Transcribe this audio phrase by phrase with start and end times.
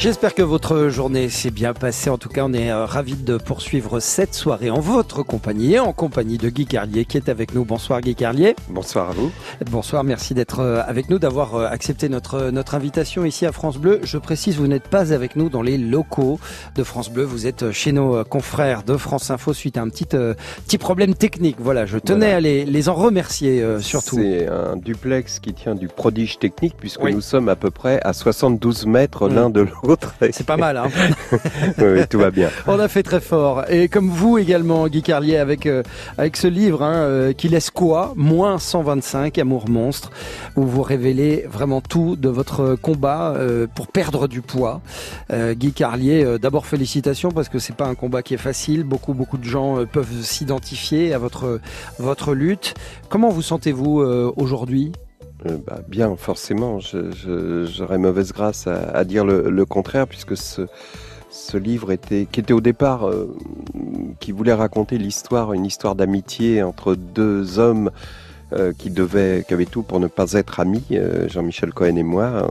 [0.00, 2.08] J'espère que votre journée s'est bien passée.
[2.08, 5.78] En tout cas, on est euh, ravis de poursuivre cette soirée en votre compagnie et
[5.78, 7.66] en compagnie de Guy Carlier qui est avec nous.
[7.66, 8.56] Bonsoir Guy Carlier.
[8.70, 9.30] Bonsoir à vous.
[9.70, 13.76] Bonsoir, merci d'être euh, avec nous, d'avoir euh, accepté notre, notre invitation ici à France
[13.76, 14.00] Bleu.
[14.02, 16.40] Je précise, vous n'êtes pas avec nous dans les locaux
[16.76, 17.24] de France Bleu.
[17.24, 21.56] Vous êtes chez nos confrères de France Info suite à un petit, petit problème technique.
[21.58, 24.16] Voilà, je tenais à les, les en remercier surtout.
[24.16, 28.14] C'est un duplex qui tient du prodige technique puisque nous sommes à peu près à
[28.14, 29.34] 72 mètres mm.
[29.34, 29.89] l'un de l'autre.
[30.32, 30.88] C'est pas mal, hein
[31.78, 32.50] oui, tout va bien.
[32.66, 33.64] On a fait très fort.
[33.68, 35.82] Et comme vous également, Guy Carlier, avec, euh,
[36.18, 38.12] avec ce livre hein, euh, qui laisse quoi?
[38.16, 40.10] Moins 125, Amour monstre,
[40.56, 44.80] où vous révélez vraiment tout de votre combat euh, pour perdre du poids.
[45.32, 48.84] Guy Carlier, d'abord félicitations parce que c'est pas un combat qui est facile.
[48.84, 51.60] Beaucoup, beaucoup de gens peuvent s'identifier à votre,
[51.98, 52.74] votre lutte.
[53.08, 54.00] Comment vous sentez-vous
[54.36, 54.92] aujourd'hui?
[55.46, 56.78] Euh, bah, bien, forcément.
[56.80, 63.08] J'aurais mauvaise grâce à, dire le, contraire, puisque ce, livre était, qui était au départ,
[63.08, 63.34] euh,
[64.20, 67.90] qui voulait raconter l'histoire, une histoire d'amitié entre deux hommes
[68.52, 72.50] euh, qui devaient, qui avaient tout pour ne pas être amis, Jean-Michel Cohen et moi.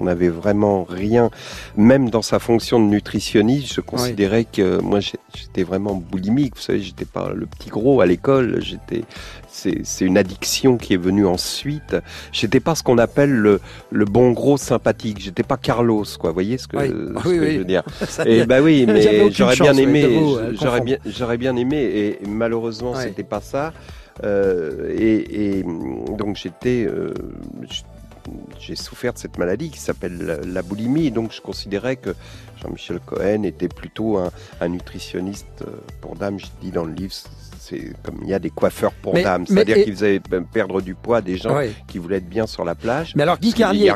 [0.00, 1.30] On n'avait vraiment rien,
[1.76, 6.54] même dans sa fonction de nutritionniste, je considérais que moi j'étais vraiment boulimique.
[6.56, 9.04] Vous savez, j'étais pas le petit gros à l'école, j'étais
[9.52, 11.96] c'est une addiction qui est venue ensuite.
[12.32, 15.20] J'étais pas ce qu'on appelle le, le, bon gros sympathique.
[15.20, 16.30] J'étais pas Carlos, quoi.
[16.30, 17.82] Vous voyez ce que, ce que je veux dire
[18.26, 20.04] Et bah oui, mais j'aurais bien aimé.
[20.04, 21.78] Euh, j'aurais bien, j'aurais bien aimé.
[21.78, 23.72] Et malheureusement, c'était pas ça.
[24.24, 27.14] Euh, et, et, donc j'étais, euh,
[28.58, 31.10] j'ai souffert de cette maladie qui s'appelle la, boulimie.
[31.10, 32.14] donc je considérais que
[32.60, 36.38] Jean-Michel Cohen était plutôt un, un nutritionniste euh, pour dames.
[36.38, 37.14] Je dis dans le livre,
[38.02, 40.20] comme il y a des coiffeurs pour dames, c'est-à-dire qu'ils faisaient
[40.52, 43.12] perdre du poids des gens qui voulaient être bien sur la plage.
[43.16, 43.92] Mais alors Guy Carlier,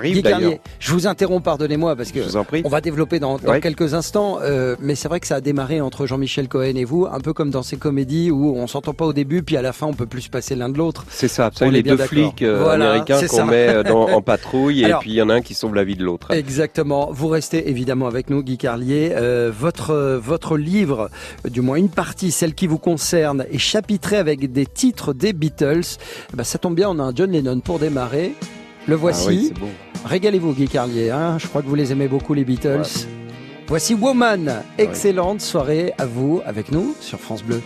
[0.79, 2.21] je vous interromps, pardonnez-moi parce que
[2.65, 6.07] on va développer dans, quelques instants, euh, mais c'est vrai que ça a démarré entre
[6.07, 9.13] Jean-Michel Cohen et vous, un peu comme dans ces comédies où on s'entend pas au
[9.13, 11.05] début, puis à la fin on peut plus se passer l'un de l'autre.
[11.09, 15.11] C'est ça, c'est les deux flics euh, américains qu'on met euh, en patrouille et puis
[15.11, 16.31] il y en a un qui sauve la vie de l'autre.
[16.31, 17.11] Exactement.
[17.13, 19.15] Vous restez évidemment avec nous, Guy Carlier.
[19.51, 21.11] votre votre livre,
[21.49, 25.99] du moins une partie, celle qui vous concerne, est chapitré avec des titres des Beatles.
[26.33, 28.35] Eh ben, ça tombe bien, on a un John Lennon pour démarrer.
[28.87, 29.53] Le voici.
[29.57, 31.11] Ah Régalez-vous, Guy Carlier.
[31.11, 31.39] Hein.
[31.39, 33.07] Je crois que vous les aimez beaucoup, les Beatles.
[33.67, 34.63] Voici Woman.
[34.77, 37.63] Excellente soirée à vous, avec nous, sur France Bleu.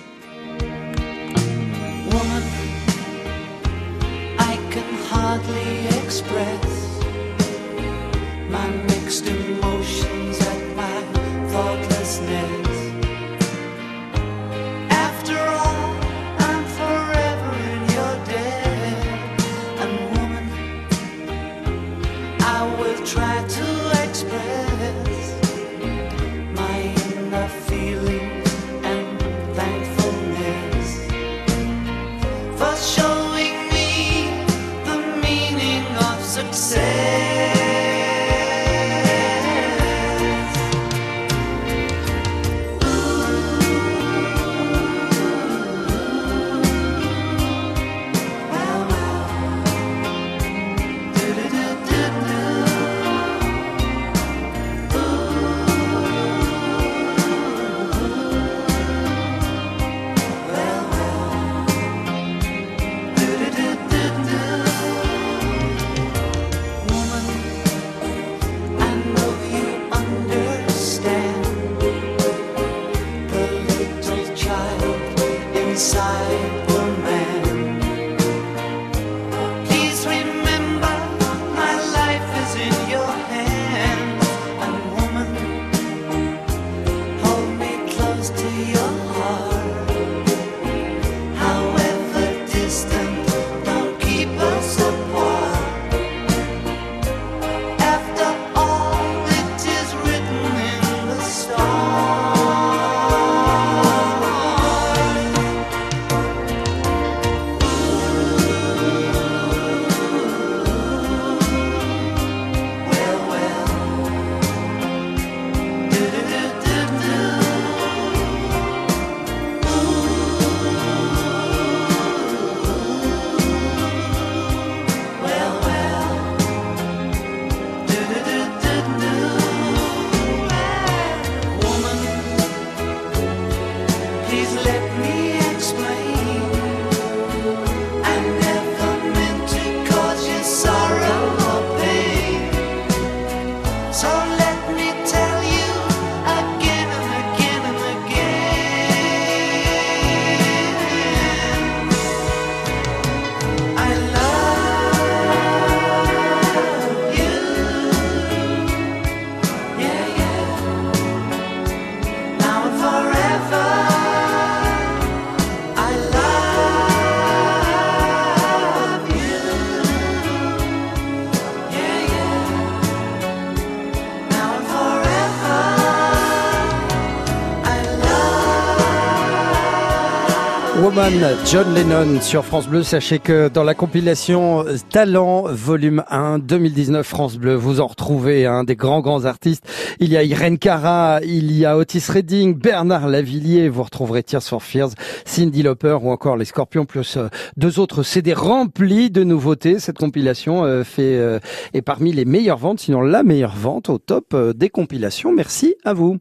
[181.47, 182.83] John Lennon sur France Bleu.
[182.83, 188.63] Sachez que dans la compilation Talent volume 1 2019 France Bleu, vous en retrouvez un
[188.63, 189.67] des grands grands artistes.
[190.01, 194.43] Il y a Irene Cara, il y a Otis Redding, Bernard Lavillier, vous retrouverez Tears
[194.43, 194.91] for Fears,
[195.25, 199.79] Cindy Lauper ou encore les Scorpions plus euh, deux autres CD remplis de nouveautés.
[199.79, 201.39] Cette compilation euh, fait euh,
[201.73, 205.33] est parmi les meilleures ventes, sinon la meilleure vente au top des compilations.
[205.33, 206.19] Merci à vous.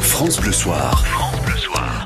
[0.00, 1.15] France Bleu Soir.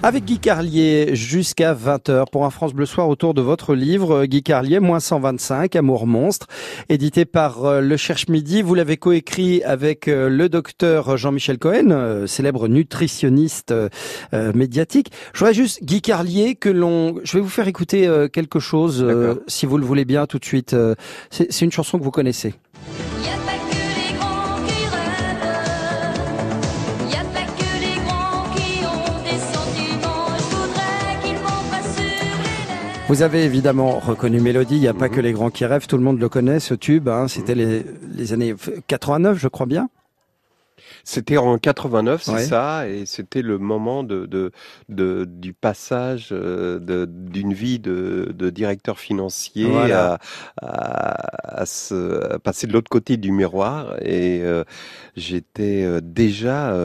[0.02, 4.42] Avec Guy Carlier jusqu'à 20h pour un France Bleu Soir autour de votre livre Guy
[4.42, 6.46] Carlier, moins 125, Amour monstre,
[6.88, 8.62] édité par euh, Le Cherche Midi.
[8.62, 13.74] Vous l'avez coécrit avec euh, le docteur Jean-Michel Cohen, euh, célèbre nutritionniste
[14.32, 15.12] médiatique.
[15.34, 17.16] Je voudrais juste, Guy Carlier, que l'on...
[17.22, 19.06] Je vais vous faire écouter quelque chose,
[19.48, 20.74] si vous le voulez bien, tout de suite.
[21.30, 22.54] C'est une chanson que vous connaissez.
[33.10, 35.14] Vous avez évidemment reconnu Mélodie, il n'y a pas mhm.
[35.16, 37.82] que les grands qui rêvent, tout le monde le connaît, ce tube, hein, c'était mhm.
[38.14, 38.54] les, années
[38.86, 39.88] 89, je crois bien.
[41.02, 44.26] C'était en 89, c'est ça, et c'était le moment de,
[44.88, 46.78] de, du passage euh,
[47.08, 50.20] d'une vie de, directeur financier à,
[50.62, 53.96] à, se, passer de l'autre côté du miroir.
[54.02, 54.62] Et euh,
[55.16, 56.76] j'étais euh, déjà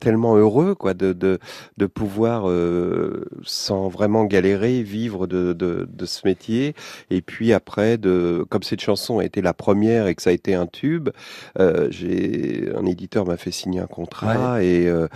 [0.00, 1.38] tellement heureux quoi de de,
[1.76, 6.74] de pouvoir euh, sans vraiment galérer vivre de, de, de ce métier.
[7.10, 10.32] Et puis après de comme cette chanson a été la première et que ça a
[10.32, 11.10] été un tube
[11.58, 15.06] euh, j'ai un éditeur m'a fait signer un contrat et euh,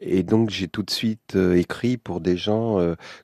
[0.00, 2.78] et donc j'ai tout de suite écrit pour des gens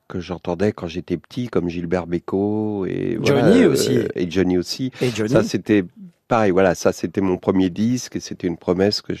[0.07, 3.99] que j'entendais quand j'étais petit comme Gilbert Bécaud et Johnny aussi.
[4.15, 4.91] et Johnny aussi.
[5.01, 5.29] Et Johnny.
[5.31, 5.83] ça c'était
[6.29, 9.13] pareil, voilà, ça c'était mon premier disque et c'était une promesse que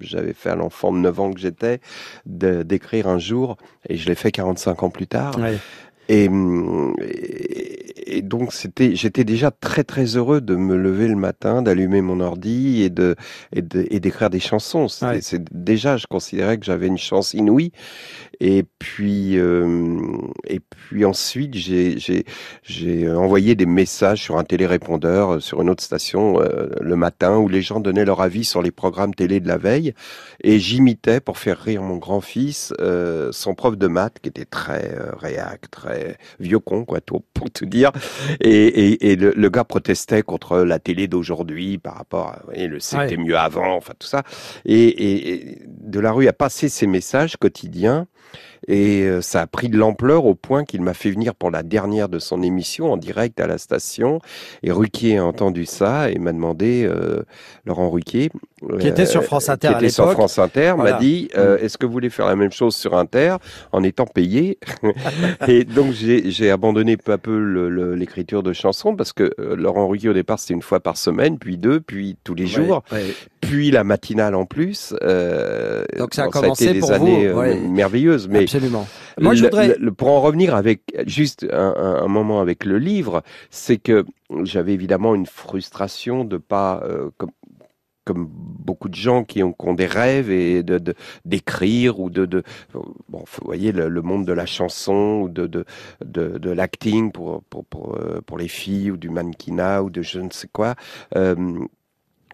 [0.00, 1.80] j'avais fait à l'enfant de 9 ans que j'étais
[2.24, 3.58] d'écrire un jour
[3.88, 5.36] et je l'ai fait 45 ans plus tard.
[6.08, 7.73] Et, et,
[8.22, 12.82] donc c'était, j'étais déjà très très heureux de me lever le matin, d'allumer mon ordi
[12.82, 13.16] et de
[13.52, 14.88] et d'écrire des chansons.
[14.88, 17.72] C'est déjà, je considérais que j'avais une chance inouïe.
[18.40, 20.00] Et puis euh,
[20.46, 21.96] et puis ensuite j'ai
[22.62, 27.38] j'ai envoyé des messages sur un télérépondeur euh, sur une autre station euh, le matin
[27.38, 29.94] où les gens donnaient leur avis sur les programmes télé de la veille
[30.42, 34.94] et j'imitais pour faire rire mon grand-fils euh, son prof de maths qui était très
[34.94, 37.92] euh, réac, très vieux con, quoi, tout, pour tout dire.
[38.40, 43.16] Et, et, le, gars protestait contre la télé d'aujourd'hui par rapport à, voyez, le c'était
[43.16, 44.22] mieux avant, enfin tout ça.
[44.64, 48.06] Et, et, de la rue a passé ses messages quotidiens
[48.68, 51.62] et euh, ça a pris de l'ampleur au point qu'il m'a fait venir pour la
[51.62, 54.20] dernière de son émission en direct à la station.
[54.62, 57.22] Et Ruquier a entendu ça et m'a demandé, euh,
[57.64, 58.30] Laurent Ruquier,
[58.80, 61.64] qui était sur France Inter qui était sur France Inter, m'a dit euh, mm.
[61.64, 63.36] Est-ce que vous voulez faire la même chose sur Inter
[63.72, 64.58] en étant payé?
[65.48, 70.14] Et donc j'ai abandonné peu à peu l'écriture de chansons parce que Laurent Ruquier au
[70.14, 72.82] départ c'était une fois par semaine, puis deux, puis tous les jours,
[73.46, 74.94] puis la matinale en plus.
[75.98, 77.32] donc ça a commencé été des années
[77.68, 78.86] merveilleuses, mais Absolument.
[79.20, 79.76] Moi, je voudrais...
[79.96, 84.04] pour en revenir avec juste un, moment avec le livre, c'est que
[84.42, 87.30] j'avais évidemment une frustration de pas euh, comme,
[88.04, 92.42] comme beaucoup de gens qui ont, ont des rêves et de d'écrire ou de, de
[93.08, 95.64] bon vous voyez le, monde de la chanson ou de de
[96.04, 100.02] de, de l'acting pour pour, pour euh, pour les filles ou du mannequinat ou de
[100.02, 100.74] je ne sais quoi
[101.16, 101.58] euh,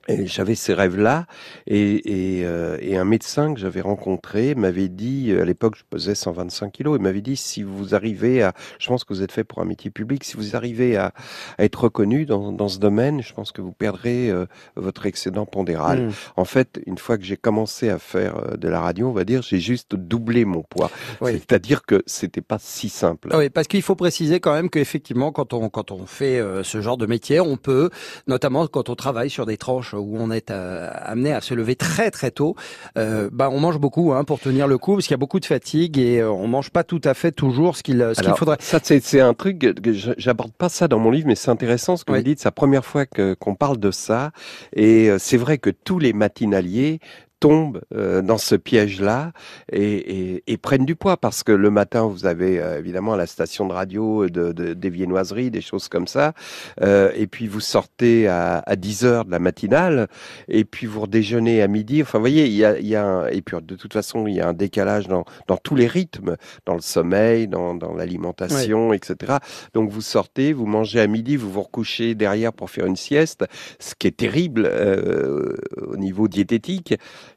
[0.09, 1.27] et j'avais ces rêves-là,
[1.67, 6.15] et, et, euh, et, un médecin que j'avais rencontré m'avait dit, à l'époque je pesais
[6.15, 9.45] 125 kilos, il m'avait dit si vous arrivez à, je pense que vous êtes fait
[9.45, 11.13] pour un métier public, si vous arrivez à,
[11.59, 15.47] à être reconnu dans, dans, ce domaine, je pense que vous perdrez euh, votre excédent
[15.47, 16.07] pondéral.
[16.07, 16.13] Mmh.
[16.37, 19.25] En fait, une fois que j'ai commencé à faire euh, de la radio, on va
[19.25, 20.91] dire, j'ai juste doublé mon poids.
[21.23, 23.29] C'est-à-dire que c'était pas si simple.
[23.35, 26.97] Oui, parce qu'il faut préciser quand même qu'effectivement, quand on quand on fait ce genre
[26.97, 27.91] de métier, on peut,
[28.27, 31.77] notamment quand on travaille sur des tranches où on est euh, amené à se lever
[31.77, 32.57] très très tôt,
[32.99, 35.41] euh, bah on mange beaucoup hein, pour tenir le coup parce qu'il y a beaucoup
[35.41, 38.35] de fatigue et euh, on mange pas tout à fait toujours ce qu'il ce qu'il
[38.35, 38.57] faudrait.
[38.61, 42.05] Ça c'est un truc que j'aborde pas ça dans mon livre mais c'est intéressant ce
[42.05, 42.41] que vous dites.
[42.41, 44.33] C'est la première fois que qu'on parle de ça
[44.75, 47.01] et c'est vrai que tous les matinaliers
[47.41, 49.33] tombent euh, dans ce piège-là
[49.73, 53.27] et, et, et, prennent du poids parce que le matin vous avez euh, évidemment la
[53.27, 56.35] station de radio de, de, des viennoiseries, des choses comme ça,
[56.83, 60.09] euh, et puis vous sortez à, à 10 heures de la matinale
[60.49, 62.03] et puis vous déjeunez à midi.
[62.03, 64.27] Enfin, vous voyez, il y a, il y a un, et puis de toute façon
[64.27, 67.95] il y a un décalage dans, dans tous les rythmes, dans le sommeil, dans, dans
[67.95, 69.39] l'alimentation, etc.
[69.73, 73.45] Donc vous sortez, vous mangez à midi, vous vous recouchez derrière pour faire une sieste,
[73.79, 75.57] ce qui est terrible euh,
[75.87, 76.95] au niveau diététique.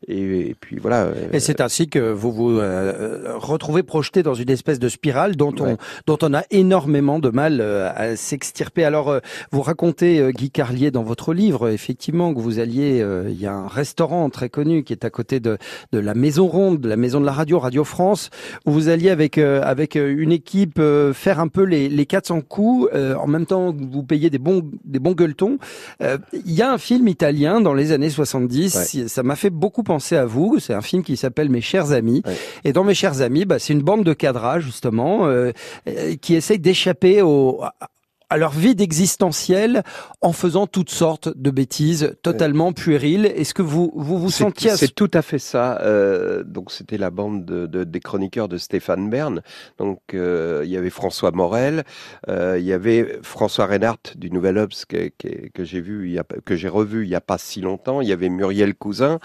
[0.08, 1.10] Et, puis voilà.
[1.32, 2.62] Et c'est ainsi que vous vous
[3.36, 7.62] retrouvez projeté dans une espèce de spirale dont on dont on a énormément de mal
[7.62, 8.84] à s'extirper.
[8.84, 9.20] Alors
[9.52, 13.68] vous racontez Guy Carlier dans votre livre effectivement que vous alliez il y a un
[13.68, 15.58] restaurant très connu qui est à côté de
[15.92, 18.30] de la Maison Ronde, de la Maison de la Radio, Radio France,
[18.66, 20.82] où vous alliez avec avec une équipe
[21.14, 24.64] faire un peu les les 400 coups en même temps que vous payez des bons
[24.84, 25.58] des bons gueuletons.
[26.02, 29.08] Il y a un film italien dans les années 70.
[29.08, 30.60] Ça m'a fait beaucoup penser à vous.
[30.60, 32.24] C'est un film qui s'appelle Mes chers amis.
[32.64, 35.52] Et dans Mes chers amis, bah, c'est une bande de cadras justement euh,
[35.88, 37.62] euh, qui essaye d'échapper au
[38.34, 39.84] à leur vide existentiel
[40.22, 43.28] en faisant toutes sortes de bêtises totalement puériles.
[43.28, 44.72] Est-ce que vous vous, vous sentiez...
[44.72, 45.80] C'est tout à fait ça.
[45.82, 49.44] Euh, donc c'était la bande de, de, des chroniqueurs de Stéphane Bern.
[49.78, 51.84] Donc euh, il y avait François Morel,
[52.28, 56.14] euh, il y avait François Reinhardt du Nouvel Obs que, que, que j'ai vu, il
[56.14, 58.02] y a, que j'ai revu il n'y a pas si longtemps.
[58.02, 59.20] Il y avait Muriel Cousin,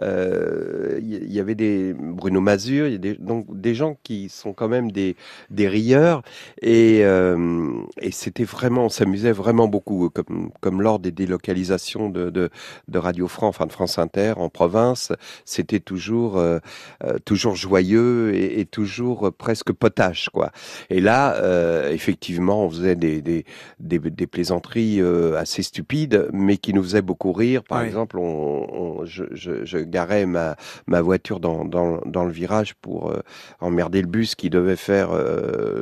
[0.00, 4.54] il y avait des Bruno Mazur, il y a des, donc des gens qui sont
[4.54, 5.16] quand même des,
[5.50, 6.22] des rieurs
[6.62, 12.50] et, et c'était vraiment, on s'amusait vraiment beaucoup, comme, comme lors des délocalisations de, de,
[12.88, 15.12] de Radio France, enfin de France Inter en province,
[15.44, 16.58] c'était toujours, euh,
[17.04, 20.50] euh, toujours joyeux et, et, toujours presque potache, quoi.
[20.90, 23.44] Et là, euh, effectivement, on faisait des, des,
[23.80, 27.62] des, des plaisanteries euh, assez stupides, mais qui nous faisaient beaucoup rire.
[27.64, 27.86] Par oui.
[27.86, 30.56] exemple, on, on, je, je, je, garais ma,
[30.86, 33.20] ma voiture dans, dans, dans le virage pour euh,
[33.60, 35.10] emmerder le bus qui devait faire,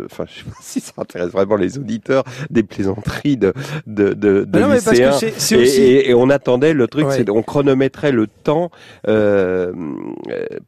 [0.06, 3.52] enfin, je sais pas si ça intéresse vraiment les auditeurs, des plaisanteries de,
[3.86, 5.12] de, de, de non, lycéens.
[5.12, 5.80] C est, c est aussi...
[5.80, 7.16] et, et, on attendait, le truc, ouais.
[7.16, 8.70] c'est on chronométrait le temps
[9.08, 9.72] euh,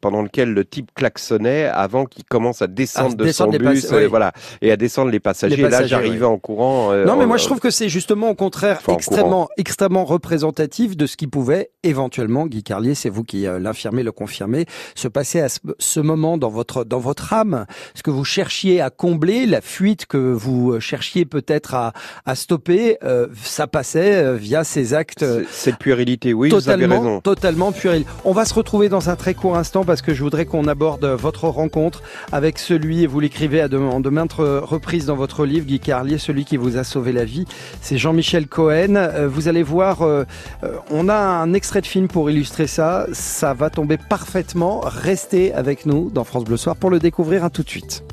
[0.00, 3.92] pendant lequel le type klaxonnait avant qu'il commence à descendre à de descendre son bus,
[3.92, 5.56] et, voilà, et à descendre les passagers.
[5.56, 6.32] Les passagers et là, j'arrivais ouais.
[6.32, 6.92] en courant.
[6.92, 11.06] Euh, non, mais moi, je trouve que c'est justement au contraire extrêmement, extrêmement représentatif de
[11.06, 15.40] ce qui pouvait éventuellement, Guy Carlier, c'est vous qui euh, l'infirmez, le confirmez, se passer
[15.40, 19.46] à ce, ce, moment dans votre, dans votre âme, ce que vous cherchiez à combler,
[19.46, 21.92] la fuite que vous euh, cherchiez peut-être à,
[22.26, 25.22] à stopper, euh, ça passait euh, via ces actes.
[25.22, 27.20] Euh, cette puérilité, oui, totalement, vous avez raison.
[27.20, 28.04] Totalement puéril.
[28.24, 31.04] On va se retrouver dans un très court instant parce que je voudrais qu'on aborde
[31.04, 32.02] votre rencontre
[32.32, 36.18] avec celui, et vous l'écrivez à de, de maintes reprises dans votre livre, Guy Carlier,
[36.18, 37.44] celui qui vous a sauvé la vie.
[37.80, 39.28] C'est Jean-Michel Cohen.
[39.28, 40.06] Vous allez voir,
[40.90, 43.06] on a un extrait de film pour illustrer ça.
[43.12, 44.80] Ça va tomber parfaitement.
[44.84, 47.44] Restez avec nous dans France Bleu Soir pour le découvrir.
[47.44, 48.04] À tout de suite.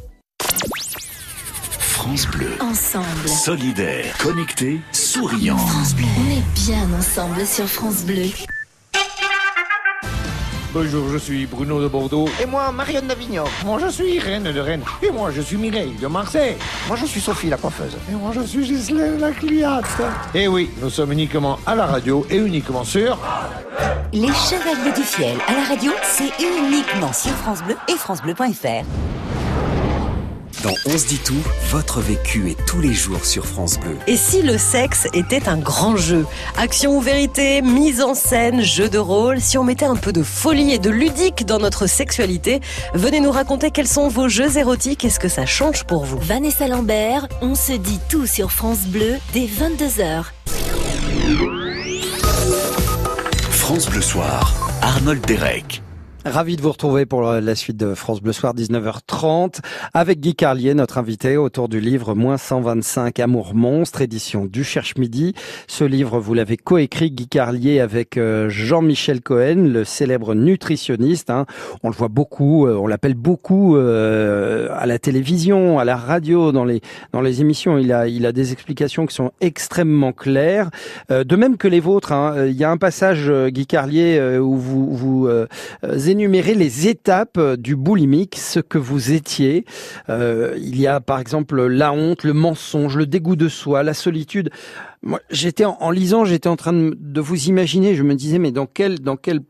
[2.01, 2.49] France Bleu.
[2.59, 3.27] Ensemble.
[3.27, 5.55] Solidaire, connecté, souriant.
[5.55, 6.05] France Bleu.
[6.17, 8.25] On est bien ensemble sur France Bleu.
[10.73, 12.27] Bonjour, je suis Bruno de Bordeaux.
[12.41, 13.43] Et moi, Marion d'Avignon.
[13.63, 14.81] Moi, je suis Reine de Rennes.
[15.03, 16.55] Et moi, je suis Mireille de Marseille.
[16.87, 17.95] Moi, je suis Sophie, la coiffeuse.
[18.11, 19.85] Et moi, je suis Gisèle, la cliente.
[20.33, 23.19] Et oui, nous sommes uniquement à la radio et uniquement sur...
[24.11, 28.85] Les Chevaliers du Fiel à la radio, c'est uniquement sur France Bleu et francebleu.fr.
[30.63, 33.97] Dans On se dit tout, votre vécu est tous les jours sur France Bleu.
[34.05, 36.25] Et si le sexe était un grand jeu
[36.55, 40.21] Action ou vérité, mise en scène, jeu de rôle, si on mettait un peu de
[40.21, 42.59] folie et de ludique dans notre sexualité,
[42.93, 46.19] venez nous raconter quels sont vos jeux érotiques et ce que ça change pour vous.
[46.19, 50.25] Vanessa Lambert, On se dit tout sur France Bleu dès 22h.
[53.49, 55.81] France Bleu Soir, Arnold Derek.
[56.23, 59.59] Ravi de vous retrouver pour la suite de France Bleu Soir 19h30
[59.95, 64.97] avec Guy Carlier, notre invité autour du livre Moins 125 Amour Monstre, édition du Cherche
[64.97, 65.33] Midi.
[65.67, 71.31] Ce livre, vous l'avez coécrit Guy Carlier avec euh, Jean-Michel Cohen, le célèbre nutritionniste.
[71.31, 71.47] Hein.
[71.81, 76.51] On le voit beaucoup, euh, on l'appelle beaucoup euh, à la télévision, à la radio,
[76.51, 76.81] dans les
[77.13, 77.79] dans les émissions.
[77.79, 80.69] Il a il a des explications qui sont extrêmement claires,
[81.09, 82.11] euh, de même que les vôtres.
[82.11, 82.45] Hein.
[82.45, 85.27] Il y a un passage Guy Carlier euh, où vous vous
[86.11, 89.65] énumérer les étapes du boulimique, ce que vous étiez.
[90.09, 93.93] Euh, il y a par exemple la honte, le mensonge, le dégoût de soi, la
[93.93, 94.51] solitude.
[95.01, 97.95] Moi, j'étais en, lisant, j'étais en train de, vous imaginer.
[97.95, 99.41] Je me disais, mais dans quel dans quel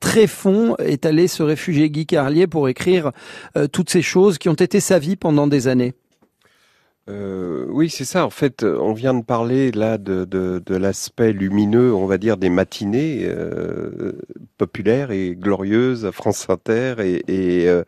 [0.00, 3.12] tréfonds est allé se réfugier Guy Carlier pour écrire
[3.56, 5.94] euh, toutes ces choses qui ont été sa vie pendant des années?
[7.08, 8.26] Euh, oui, c'est ça.
[8.26, 12.36] En fait, on vient de parler là de, de, de l'aspect lumineux, on va dire,
[12.36, 14.12] des matinées euh,
[14.58, 17.84] populaires et glorieuses à France Inter et, et, euh,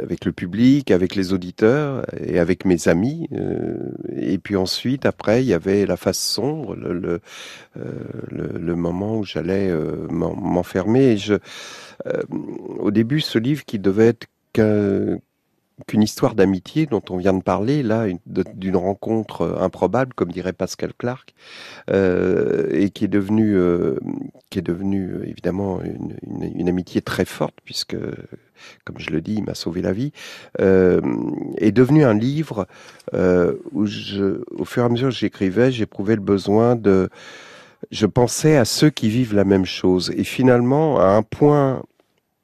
[0.00, 3.28] avec le public, avec les auditeurs et avec mes amis.
[3.32, 3.74] Euh,
[4.16, 7.20] et puis ensuite, après, il y avait la face sombre, le, le,
[7.78, 7.92] euh,
[8.30, 11.16] le, le moment où j'allais euh, m'enfermer.
[11.16, 11.34] Je,
[12.78, 14.26] au début, ce livre qui devait être
[15.86, 20.92] qu'une histoire d'amitié dont on vient de parler, là, d'une rencontre improbable, comme dirait Pascal
[20.96, 21.34] Clark,
[21.90, 23.98] euh, et qui est devenue, euh,
[24.50, 27.96] qui est devenue évidemment une, amitié très forte, puisque,
[28.84, 30.12] comme je le dis, il m'a sauvé la vie,
[30.60, 31.00] euh,
[31.58, 32.66] est devenu un livre
[33.14, 37.08] euh, où, au fur et à mesure que j'écrivais, j'éprouvais le besoin de
[37.90, 40.12] je pensais à ceux qui vivent la même chose.
[40.16, 41.82] Et finalement, à un point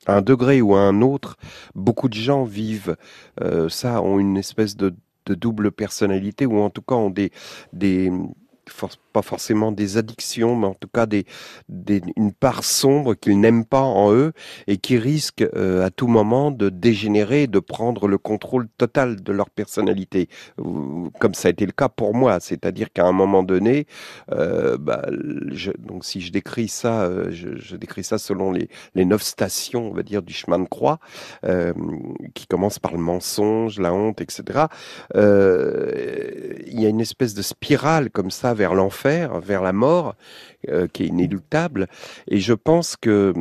[0.08, 1.36] un degré ou à un autre,
[1.74, 2.96] beaucoup de gens vivent
[3.42, 4.94] euh, ça, ont une espèce de,
[5.26, 7.30] double personnalité, ou en tout cas ont des,
[9.12, 11.06] pas forcément des addictions, mais en tout cas
[12.16, 14.32] une part sombre qu'ils n'aiment pas en eux
[14.66, 19.32] et qui risquent euh, à tout moment de dégénérer, de prendre le contrôle total de
[19.32, 20.28] leur personnalité,
[21.18, 22.40] comme ça a été le cas pour moi.
[22.40, 23.86] C'est-à-dire qu'à un moment donné,
[24.32, 25.06] euh, bah,
[25.78, 29.94] donc si je décris ça, euh, je, décris ça selon les, les neuf stations, on
[29.94, 30.98] va dire, du chemin de croix,
[32.34, 34.66] qui commence par le mensonge, la honte, etc.
[35.14, 40.16] Il y a une espèce de spirale comme ça vers l'enfer, vers la mort,
[40.68, 41.86] euh, qui est inéluctable.
[42.26, 43.32] Et je pense que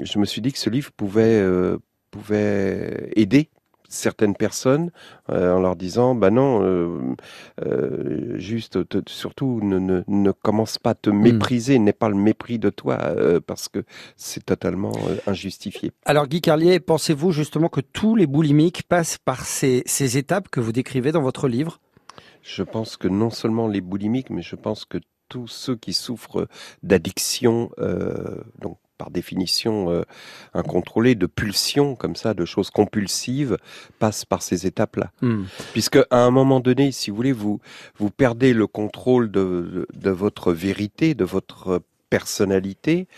[0.00, 1.78] je me suis dit que ce livre pouvait, euh,
[2.10, 3.48] pouvait aider
[3.88, 4.90] certaines personnes
[5.30, 7.14] euh, en leur disant bah non euh,
[7.64, 11.20] euh, juste te, surtout ne, ne, ne, commence pas à te hmm.
[11.20, 11.84] mépriser mmh.
[11.84, 12.98] n'aie pas le mépris de toi
[13.46, 13.84] parce que
[14.16, 14.92] c'est totalement
[15.26, 20.48] injustifié alors Guy Carlier pensez-vous justement que tous les boulimiques passent par ces, ces étapes
[20.48, 21.80] que vous décrivez dans votre livre?
[22.46, 24.98] Je pense que non seulement les boulimiques, mais je pense que
[25.28, 26.48] tous ceux qui souffrent
[26.82, 30.04] d'addiction, euh, donc par définition euh,
[30.54, 33.58] incontrôlée, de pulsions comme ça, de choses compulsives,
[33.98, 35.10] passent par ces étapes-là.
[35.20, 35.44] Mm.
[35.72, 37.60] Puisque à un moment donné, si vous voulez, vous
[37.98, 43.08] vous perdez le contrôle de, de, de votre vérité, de votre personnalité,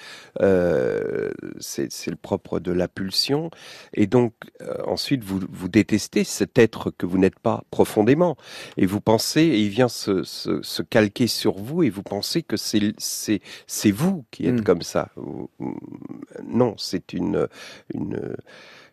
[0.41, 3.51] euh, c'est le propre de la pulsion,
[3.95, 8.37] et donc euh, ensuite vous, vous détestez cet être que vous n'êtes pas profondément,
[8.77, 12.43] et vous pensez, et il vient se, se, se calquer sur vous, et vous pensez
[12.43, 14.65] que c'est vous qui êtes mmh.
[14.65, 15.11] comme ça.
[16.45, 17.49] Non, c'est une,
[17.95, 18.35] une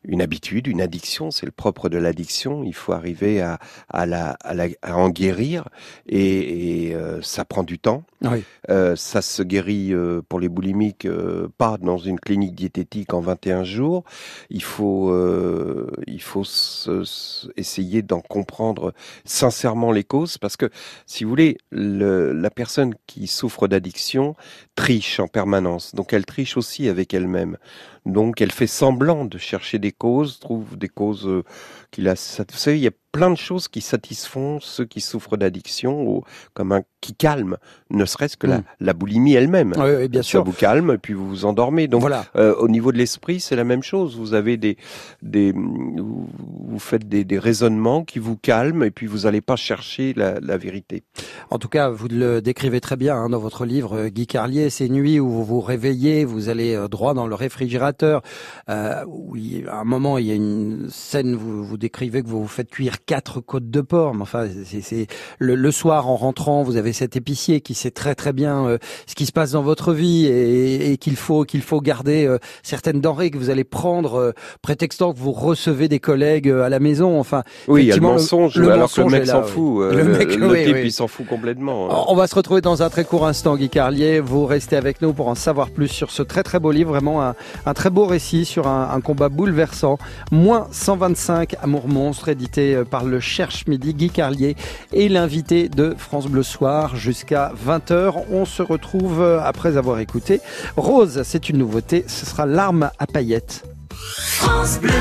[0.08, 2.63] une habitude, une addiction, c'est le propre de l'addiction.
[2.63, 5.68] Il faut arriver à, à, la, à, la, à en guérir
[6.08, 8.04] et, et euh, ça prend du temps.
[8.22, 8.44] Oui.
[8.70, 13.20] Euh, ça se guérit euh, pour les boulimiques euh, pas dans une clinique diététique en
[13.20, 14.04] 21 jours.
[14.50, 18.94] Il faut, euh, il faut se, se, essayer d'en comprendre
[19.26, 20.70] sincèrement les causes parce que,
[21.06, 24.36] si vous voulez, le, la personne qui souffre d'addiction
[24.76, 25.96] triche en permanence.
[25.96, 27.58] Donc elle triche aussi avec elle-même.
[28.06, 31.44] Donc elle fait semblant de chercher des causes, trouve des causes euh,
[31.92, 32.14] qui la...
[32.14, 36.23] Vous il y a plein de choses qui satisfont ceux qui souffrent d'addiction, ou
[36.54, 37.58] comme un qui calme,
[37.91, 38.63] ne serait-ce que la, mm.
[38.80, 39.73] la boulimie elle-même.
[39.78, 40.43] Oui, oui, bien ça sûr.
[40.43, 41.88] vous calme, et puis vous vous endormez.
[41.88, 42.25] Donc, voilà.
[42.36, 44.17] euh, au niveau de l'esprit, c'est la même chose.
[44.17, 44.78] Vous avez des,
[45.21, 50.13] des, vous faites des, des raisonnements qui vous calment, et puis vous n'allez pas chercher
[50.15, 51.04] la, la, vérité.
[51.51, 54.69] En tout cas, vous le décrivez très bien hein, dans votre livre, euh, Guy Carlier.
[54.69, 58.23] Ces nuits où vous vous réveillez, vous allez euh, droit dans le réfrigérateur.
[58.69, 62.28] Euh, où il, à un moment, il y a une scène, vous, vous décrivez que
[62.28, 64.15] vous vous faites cuire quatre côtes de porc.
[64.15, 64.48] Mais enfin,
[64.82, 65.08] c'est
[65.39, 68.78] le, le, soir en rentrant, vous avez cet épicier qui sait très très bien euh,
[69.08, 72.38] ce qui se passe dans votre vie et, et qu'il faut qu'il faut garder euh,
[72.63, 76.80] certaines denrées que vous allez prendre euh, prétextant que vous recevez des collègues à la
[76.80, 77.20] maison.
[77.20, 78.56] Enfin, oui, il y a le mensonge.
[78.56, 79.91] Le, alors que le mec s'en fout.
[79.91, 80.82] Le, le, mec, le oui, type, oui.
[80.86, 81.91] il s'en fout complètement.
[81.91, 82.06] Hein.
[82.08, 84.20] On va se retrouver dans un très court instant, Guy Carlier.
[84.20, 87.24] Vous restez avec nous pour en savoir plus sur ce très très beau livre, vraiment
[87.24, 89.98] un, un très beau récit sur un, un combat bouleversant.
[90.32, 94.56] Moins 125 Amour monstre, édité par le Cherche Midi, Guy Carlier
[94.94, 98.14] et l'invité de France Bleu Soir jusqu'à 20h.
[98.32, 100.42] On se retrouve après avoir écouté
[100.78, 103.64] Rose, c'est une nouveauté, ce sera L'arme à paillettes.
[103.92, 104.92] France Bleu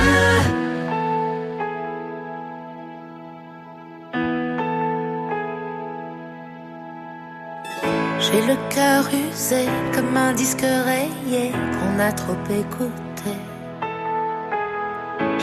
[8.21, 13.04] J'ai le cœur usé comme un disque rayé qu'on a trop écouté.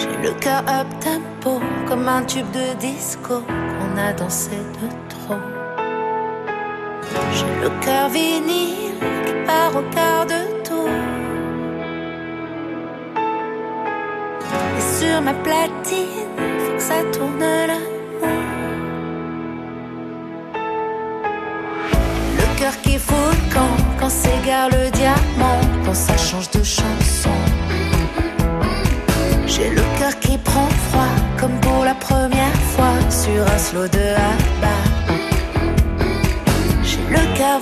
[0.02, 5.36] J'ai le cœur up tempo comme un tube de disco qu'on a dansé de trop.
[7.36, 10.90] J'ai le cœur vinyle qui part au quart de tour.
[14.78, 16.34] Et sur ma platine,
[16.66, 18.28] faut que ça tourne l'amour.
[22.40, 27.30] Le cœur qui fout le camp quand s'égare le diamant, quand ça change de chanson.
[29.62, 34.16] J'ai le cœur qui prend froid comme pour la première fois sur un slow de
[34.60, 34.84] bas.
[36.84, 37.60] J'ai le cœur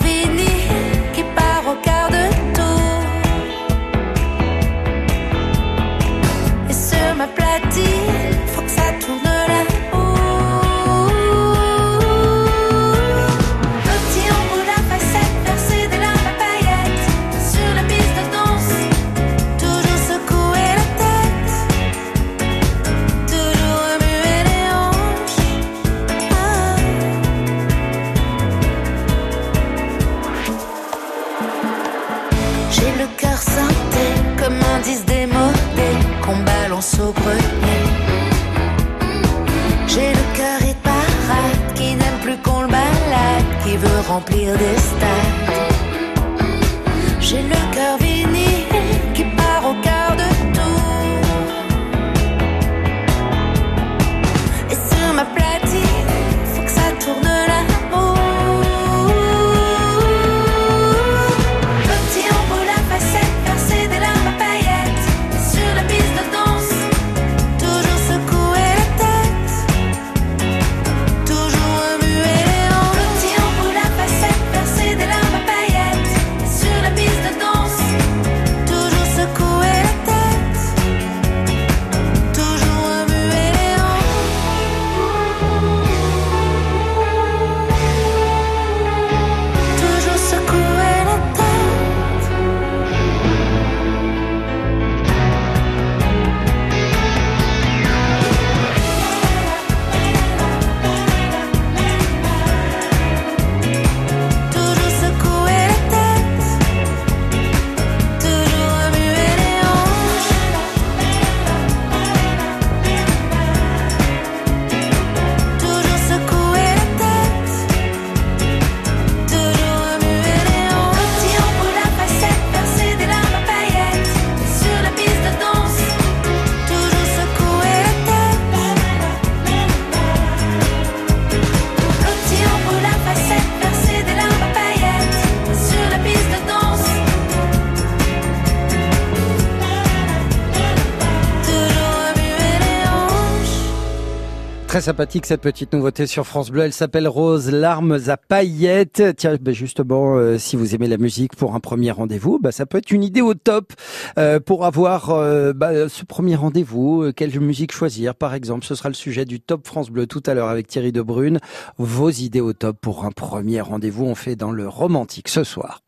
[144.89, 146.63] sympathique cette petite nouveauté sur France Bleu.
[146.63, 149.03] Elle s'appelle Rose Larmes à paillettes.
[149.17, 152.65] Tiens, ben justement, euh, si vous aimez la musique pour un premier rendez-vous, bah, ça
[152.65, 153.73] peut être une idée au top
[154.17, 157.11] euh, pour avoir euh, bah, ce premier rendez-vous.
[157.15, 160.33] Quelle musique choisir, par exemple Ce sera le sujet du Top France Bleu tout à
[160.33, 161.37] l'heure avec Thierry Debrune.
[161.77, 165.83] Vos idées au top pour un premier rendez-vous, on fait dans le romantique ce soir.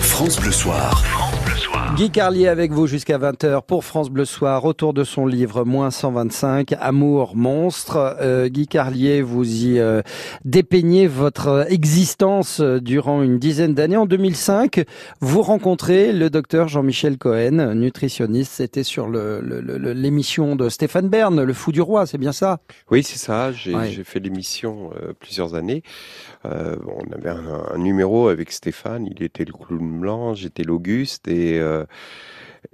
[0.00, 1.29] France Bleu Soir.
[1.96, 5.90] Guy Carlier avec vous jusqu'à 20h pour France Bleu Soir, autour de son livre Moins
[5.90, 8.16] 125, Amour monstre.
[8.20, 10.00] Euh, Guy Carlier, vous y euh,
[10.46, 13.98] dépeignez votre existence euh, durant une dizaine d'années.
[13.98, 14.82] En 2005,
[15.20, 18.52] vous rencontrez le docteur Jean-Michel Cohen, nutritionniste.
[18.52, 22.32] C'était sur le- le- le- l'émission de Stéphane Bern, Le Fou du Roi, c'est bien
[22.32, 22.60] ça?
[22.90, 23.52] Oui, c'est ça.
[23.52, 23.90] J'ai Ouais.
[24.04, 25.82] fait l'émission euh, plusieurs années.
[26.44, 29.06] On avait un, un numéro avec Stéphane.
[29.14, 31.28] Il était le clown blanc, j'étais l'Auguste.
[31.28, 31.86] Et, euh, euh,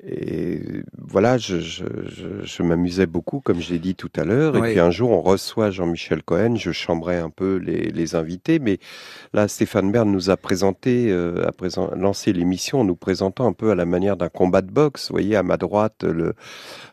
[0.07, 0.61] et
[0.99, 4.55] voilà, je, je, je, je m'amusais beaucoup, comme je l'ai dit tout à l'heure.
[4.55, 4.59] Oui.
[4.69, 6.57] Et puis un jour, on reçoit Jean-Michel Cohen.
[6.57, 8.59] Je chambrais un peu les, les invités.
[8.59, 8.79] Mais
[9.33, 13.53] là, Stéphane Bern nous a présenté, euh, a présent, lancé l'émission en nous présentant un
[13.53, 15.09] peu à la manière d'un combat de boxe.
[15.09, 16.35] Vous voyez, à ma droite, le,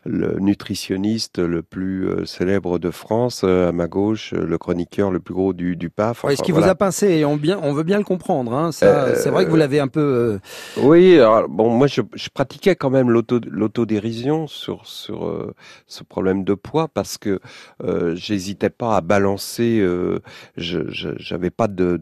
[0.04, 5.20] le nutritionniste le plus euh, célèbre de France, euh, à ma gauche, le chroniqueur le
[5.20, 6.24] plus gros du, du PAF.
[6.24, 6.66] Ouais, Ce Enfin, qui voilà.
[6.66, 8.52] vous a pincé, et on, bien, on veut bien le comprendre.
[8.54, 10.38] Hein, c'est vrai que vous l'avez un peu...
[10.76, 15.54] Oui, alors, bon, moi, je, je pratiquais quand même l'auto- l'autodérision sur sur euh,
[15.86, 17.40] ce problème de poids parce que
[17.82, 19.80] euh, j'hésitais pas à balancer.
[19.80, 20.20] Euh,
[20.58, 20.80] je
[21.18, 21.96] j'avais pas de,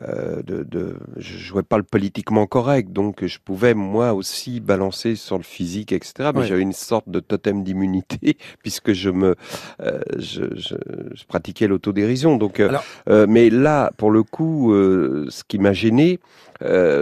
[0.00, 5.16] euh, de de je jouais pas le politiquement correct, donc je pouvais moi aussi balancer
[5.16, 6.30] sur le physique, etc.
[6.32, 6.46] Mais Ouais.
[6.46, 9.34] j'avais une sorte de totem d'immunité puisque je me
[9.80, 10.76] euh, je, je,
[11.12, 12.36] je pratiquais l'autodérision.
[12.38, 16.20] Donc, euh, Alors- euh, mais là, pour le coup, ce qui m'a gêné,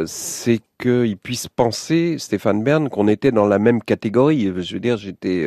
[0.07, 4.47] c'est qu'il puisse penser, Stéphane Bern, qu'on était dans la même catégorie.
[4.57, 5.47] Je veux dire, j'étais,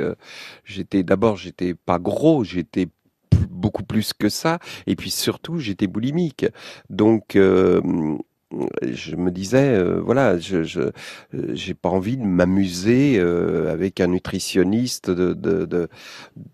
[0.64, 2.88] j'étais d'abord, j'étais pas gros, j'étais
[3.50, 6.46] beaucoup plus que ça, et puis surtout, j'étais boulimique.
[6.90, 7.82] Donc, euh,
[8.82, 10.92] je me disais, euh, voilà, je, je, euh,
[11.54, 15.90] j'ai pas envie de m'amuser euh, avec un nutritionniste de de de,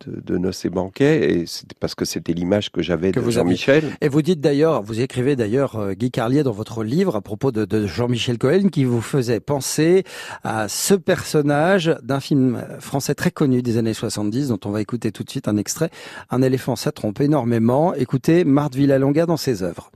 [0.05, 3.29] de, de noces et banquets, et c'était parce que c'était l'image que j'avais de.
[3.29, 3.83] Jean-Michel.
[4.01, 7.65] Et vous dites d'ailleurs, vous écrivez d'ailleurs, Guy Carlier, dans votre livre à propos de,
[7.65, 10.03] de Jean-Michel Cohen, qui vous faisait penser
[10.43, 15.12] à ce personnage d'un film français très connu des années 70, dont on va écouter
[15.12, 15.89] tout de suite un extrait.
[16.29, 17.93] Un éléphant, ça trompe énormément.
[17.93, 19.91] Écoutez Marthe Villalonga dans ses œuvres.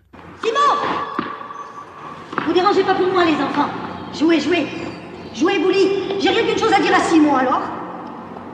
[2.74, 3.70] Dérangez pas pour moi, les enfants.
[4.18, 4.66] Jouez, jouez.
[5.36, 6.20] Jouez, Bouli.
[6.20, 7.62] J'ai rien qu'une chose à dire à Simon, alors.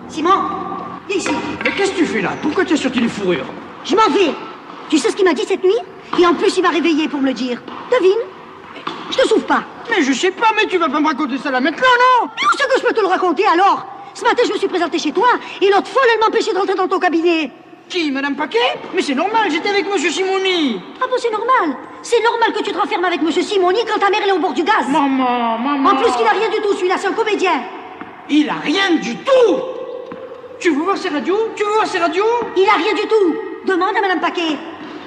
[0.09, 0.31] Simon,
[1.07, 1.29] viens ici.
[1.63, 2.31] Mais qu'est-ce que tu fais là?
[2.41, 3.45] Pourquoi tu as sorti les fourrures
[3.85, 4.33] Je m'en vais.
[4.89, 5.79] Tu sais ce qu'il m'a dit cette nuit?
[6.19, 7.61] Et en plus, il m'a réveillé pour me le dire.
[7.91, 8.19] Devine.
[9.09, 9.63] Je te souffre pas.
[9.89, 12.27] Mais je sais pas, mais tu vas pas me raconter ça là maintenant, non?
[12.35, 13.85] Mais où c'est que je peux te le raconter, alors?
[14.13, 15.29] Ce matin, je me suis présenté chez toi,
[15.61, 17.51] et l'autre folle, elle m'empêchait de rentrer dans ton cabinet.
[17.89, 18.57] Qui, Madame Paquet?
[18.93, 20.79] Mais c'est normal, j'étais avec Monsieur Simoni.
[21.01, 21.75] Ah bon, c'est normal.
[22.03, 24.37] C'est normal que tu te renfermes avec Monsieur Simoni quand ta mère elle est au
[24.37, 24.87] bord du gaz.
[24.87, 25.89] Maman, maman.
[25.89, 27.63] En plus qu'il a rien du tout, celui-là, c'est un comédien.
[28.29, 29.55] Il a rien du tout
[30.59, 31.49] Tu veux voir ses radios?
[31.55, 32.23] Tu veux voir ses radios?
[32.55, 33.35] Il a rien du tout.
[33.65, 34.55] Demande à Madame Paquet.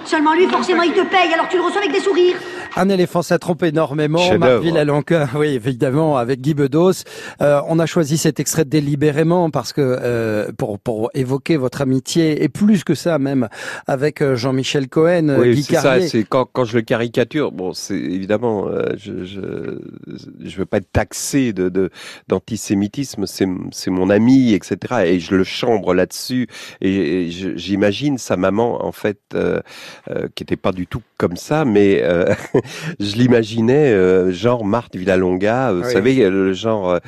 [0.05, 2.37] Seulement lui, forcément, il te paye, alors tu le reçois avec des sourires.
[2.77, 4.19] Un éléphant, ça trompe énormément.
[4.39, 4.63] Marc d'œuvre.
[4.63, 7.05] Villalonga, oui, évidemment, avec Guy Bedos.
[7.41, 12.43] Euh, on a choisi cet extrait délibérément parce que euh, pour pour évoquer votre amitié
[12.43, 13.49] et plus que ça même
[13.87, 16.01] avec euh, Jean-Michel Cohen, euh, Oui, Guy c'est ça.
[16.01, 17.53] C'est quand, quand je le caricature.
[17.53, 19.79] Bon, c'est évidemment, euh, je, je
[20.45, 21.91] je veux pas être taxé de de-
[22.29, 23.27] d'antisémitisme.
[23.27, 24.77] C'est c'est mon ami, etc.
[25.07, 26.49] Et je le chambre là-dessus.
[26.81, 29.61] Et, et j'imagine sa maman en fait, euh,
[30.11, 32.35] euh, qui était pas du tout comme ça, mais euh,
[33.01, 35.71] je l'imaginais euh, genre Marthe Villalonga.
[35.71, 35.93] euh, Vous Oui.
[35.93, 36.99] savez, le genre, euh,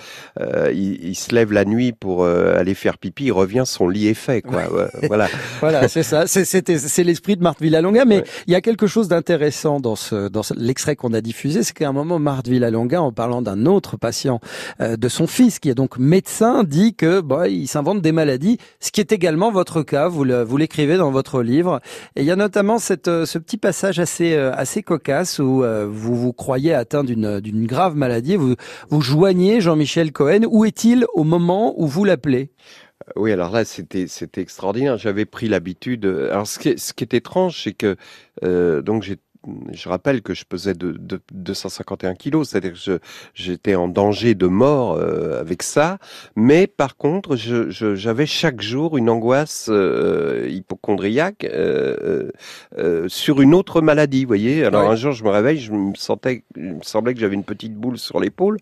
[0.41, 3.89] euh, il, il se lève la nuit pour euh, aller faire pipi, il revient, son
[3.89, 4.63] lit est fait, quoi.
[4.73, 5.29] Ouais, voilà.
[5.61, 6.27] Voilà, c'est ça.
[6.27, 8.05] C'est l'esprit de Marthe Villalonga.
[8.05, 11.73] Mais il y a quelque chose d'intéressant dans ce dans l'extrait qu'on a diffusé, c'est
[11.73, 14.41] qu'à un moment, Marthe Villalonga, en parlant d'un autre patient
[14.81, 18.59] euh, de son fils, qui est donc médecin, dit que bah, il s'invente des maladies,
[18.81, 20.09] ce qui est également votre cas.
[20.09, 21.81] Vous le- vous l'écrivez dans votre livre.
[22.17, 25.87] Et il y a notamment cette euh, ce petit passage assez euh, assez cocasse euh,
[25.87, 28.37] vous vous croyez atteint d'une grave maladie.
[28.37, 28.55] Vous
[28.89, 30.43] vous joignez Jean-Michel Cohen.
[30.51, 32.51] Où est-il au moment où vous l'appelez?
[33.17, 34.97] Oui, alors là, c'était extraordinaire.
[34.97, 36.07] J'avais pris l'habitude.
[36.07, 37.97] euh, Alors, ce qui est, étrange, c'est que
[38.45, 39.17] euh, donc j'ai
[39.73, 43.01] je rappelle que je pesais de, de 251 kilos, c'est-à-dire que
[43.35, 45.99] j'étais en danger de mort euh, avec ça.
[46.37, 52.31] Mais par contre, je- je- j'avais chaque jour une angoisse euh, hypochondriaque euh,
[52.79, 54.25] euh, sur une autre maladie.
[54.25, 54.65] Vous voyez.
[54.65, 54.91] Alors Ouais.
[54.93, 57.75] un jour, je me réveille, je me sentais, il me semblait que j'avais une petite
[57.75, 58.59] boule sur l'épaule.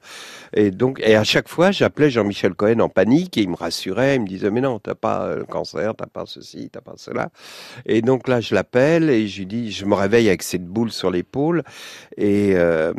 [0.54, 4.16] Et donc, et à chaque fois, j'appelais Jean-Michel Cohen en panique et il me rassurait,
[4.16, 7.30] il me disait mais non, t'as pas le cancer, t'as pas ceci, t'as pas cela.
[7.86, 10.90] Et donc là, je l'appelle et je lui dis, je me réveille avec cette boule
[10.90, 11.62] sur l'épaule
[12.16, 12.92] et, euh,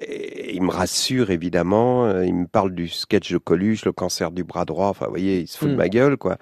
[0.00, 2.20] et il me rassure évidemment.
[2.22, 4.88] Il me parle du sketch de Coluche, le cancer du bras droit.
[4.88, 6.38] Enfin, vous voyez, il se fout de ma gueule, quoi.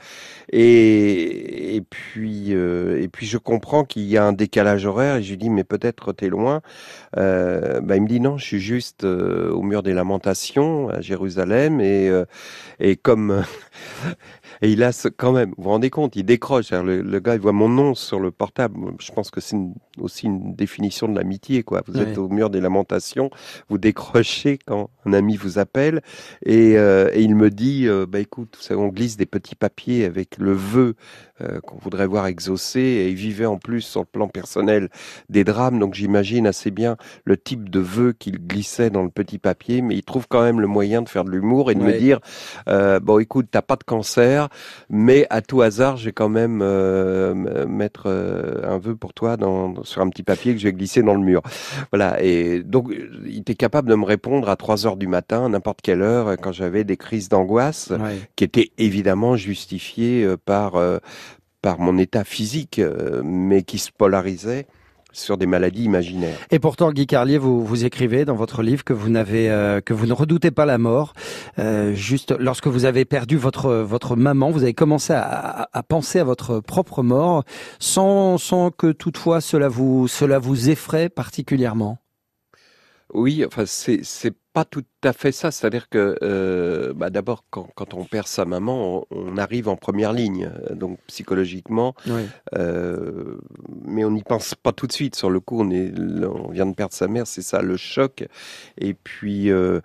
[0.50, 5.22] Et, et puis, euh, et puis je comprends qu'il y a un décalage horaire et
[5.22, 6.60] je lui dis, mais peut-être t'es loin.
[7.16, 11.00] Euh, bah, il me dit non, je suis juste euh, au mur des lamentations à
[11.00, 12.10] Jérusalem et
[12.80, 13.44] et comme
[14.62, 16.70] et il a ce, quand même, vous vous rendez compte, il décroche.
[16.72, 18.78] Le, le gars, il voit mon nom sur le portable.
[19.00, 19.56] Je pense que c'est
[19.98, 21.82] aussi une définition de l'amitié, quoi.
[21.86, 22.02] Vous Ouais.
[22.02, 23.30] êtes au mur des lamentations,
[23.68, 26.02] vous décrochez quand un ami vous appelle
[26.46, 29.56] et, euh, et il me dit, euh, bah écoute, vous savez, on glisse des petits
[29.56, 30.94] papiers avec le vœu
[31.42, 34.88] euh, qu'on voudrait voir exaucé et il vivait en plus sur le plan personnel
[35.28, 39.38] des drames, donc j'imagine assez bien le type de vœu qu'il glissait dans le petit
[39.38, 41.92] papier, mais il trouve quand même le moyen de faire de l'humour et de me
[41.92, 42.20] dire
[42.68, 44.48] euh, bon écoute t'as pas de cancer,
[44.90, 49.36] mais à tout hasard je vais quand même euh, mettre euh, un vœu pour toi
[49.36, 51.42] dans, sur un petit papier que je vais glisser dans le mur.
[51.92, 55.48] Voilà et donc euh, il était capable de me répondre à 3 heures du matin,
[55.48, 58.18] n'importe quelle heure, quand j'avais des crises d'angoisse Ouais.
[58.36, 60.98] qui étaient évidemment justifiées par euh,
[61.60, 62.80] par mon état physique,
[63.22, 64.66] mais qui se polarisaient
[65.12, 66.36] sur des maladies imaginaires.
[66.50, 69.94] Et pourtant, Guy Carlier, vous, vous écrivez dans votre livre que vous n'avez, euh, que
[69.94, 71.12] vous ne redoutez pas la mort.
[71.58, 75.82] Euh, juste lorsque vous avez perdu votre votre maman, vous avez commencé à, à- à
[75.82, 77.44] penser à votre propre mort,
[77.78, 81.98] sans sans que toutefois cela vous cela vous effraie particulièrement?
[83.14, 85.50] Oui, enfin c'est c'est pas tout à fait ça.
[85.50, 89.76] C'est-à-dire que euh, bah, d'abord quand, quand on perd sa maman, on, on arrive en
[89.76, 91.94] première ligne, euh, donc psychologiquement.
[92.06, 92.22] Oui.
[92.56, 93.38] Euh,
[93.84, 95.16] mais on n'y pense pas tout de suite.
[95.16, 98.24] Sur le coup, on est, on vient de perdre sa mère, c'est ça le choc.
[98.78, 99.80] Et puis euh,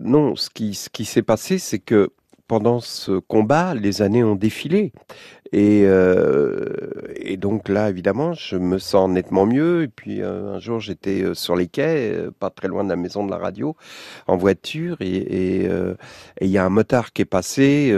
[0.00, 2.10] non, ce qui ce qui s'est passé, c'est que
[2.48, 4.92] pendant ce combat, les années ont défilé.
[5.52, 6.66] Et, euh,
[7.16, 9.82] et donc là, évidemment, je me sens nettement mieux.
[9.84, 12.88] Et puis euh, un jour, j'étais euh, sur les quais, euh, pas très loin de
[12.88, 13.76] la maison de la radio,
[14.26, 15.68] en voiture, et
[16.40, 17.94] il y a un motard qui est passé,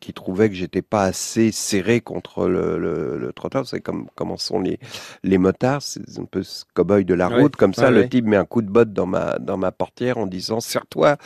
[0.00, 3.66] qui trouvait que j'étais pas assez serré contre le, le, le trottoir.
[3.66, 4.78] C'est comme comment sont les
[5.24, 7.56] les motards, c'est un peu ce cow-boy de la Ouais, route.
[7.56, 8.08] Comme ça, ouais, le ouais.
[8.08, 11.16] type met un coup de botte dans ma dans ma portière en disant serre-toi,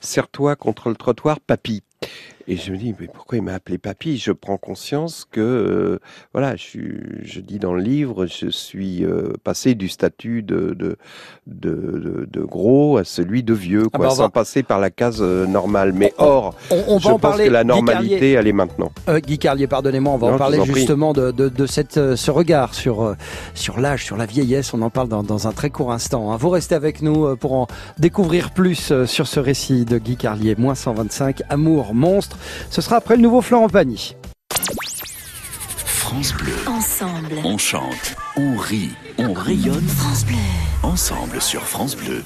[0.00, 1.82] serre-toi contre le trottoir, papy.
[2.48, 4.18] Et je me dis, mais pourquoi il m'a appelé papy?
[4.18, 5.98] Je prends conscience que, euh,
[6.32, 6.78] voilà, je,
[7.22, 10.96] je dis dans le livre, je suis euh, passé du statut de, de,
[11.48, 15.18] de, de- gros à celui de vieux, Ah quoi, bah, sans passer par la case
[15.20, 15.92] euh, normale.
[15.92, 17.46] Mais or, On, on je pense parler.
[17.46, 18.30] que la Guy normalité, Carlier.
[18.32, 18.92] elle est maintenant.
[19.08, 22.30] Guy Carlier, pardonnez-moi, on va Non, en parler en justement de, de, de cette, ce
[22.30, 23.16] regard sur,
[23.54, 24.72] sur l'âge, sur la vieillesse.
[24.72, 26.30] On en parle dans, dans un très court instant.
[26.32, 26.36] hein.
[26.36, 27.66] Vous restez avec nous pour en
[27.98, 32.35] découvrir plus sur ce récit de Guy Carlier, moins 125, Amour, monstre.
[32.70, 34.14] Ce sera après le nouveau Florent Pagny.
[35.84, 36.54] France Bleu.
[36.66, 37.34] Ensemble.
[37.44, 39.86] On chante, on rit, on rayonne.
[39.88, 40.36] France Bleu.
[40.82, 42.22] Ensemble sur France Bleu.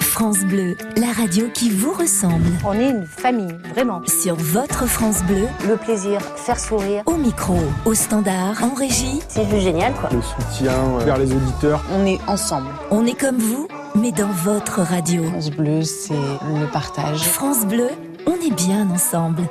[0.00, 2.50] France Bleu, la radio qui vous ressemble.
[2.64, 4.00] On est une famille, vraiment.
[4.06, 5.46] Sur votre France Bleu.
[5.68, 7.02] Le plaisir, faire sourire.
[7.04, 9.20] Au micro, au standard, en régie.
[9.28, 10.08] C'est juste génial, quoi.
[10.10, 10.72] Le soutien
[11.04, 11.82] vers les auditeurs.
[11.92, 12.68] On est ensemble.
[12.90, 15.24] On est comme vous, mais dans votre radio.
[15.24, 17.22] France Bleu, c'est le partage.
[17.22, 17.90] France Bleu,
[18.26, 19.48] on est bien ensemble.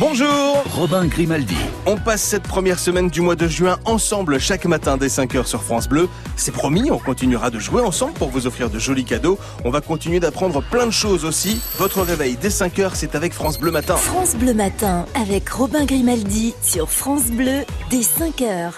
[0.00, 1.56] Bonjour Robin Grimaldi.
[1.86, 5.62] On passe cette première semaine du mois de juin ensemble chaque matin dès 5h sur
[5.62, 6.08] France Bleu.
[6.34, 9.38] C'est promis, on continuera de jouer ensemble pour vous offrir de jolis cadeaux.
[9.64, 11.60] On va continuer d'apprendre plein de choses aussi.
[11.78, 13.94] Votre réveil dès 5h, c'est avec France Bleu Matin.
[13.94, 17.60] France Bleu Matin avec Robin Grimaldi sur France Bleu
[17.90, 18.72] dès 5h.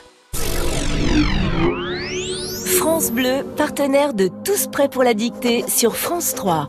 [2.77, 6.69] France Bleu, partenaire de Tous prêts pour la dictée sur France 3.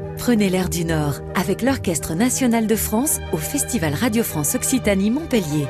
[0.21, 5.65] prenez l'air du Nord avec l'Orchestre national de France au Festival Radio France Occitanie Montpellier.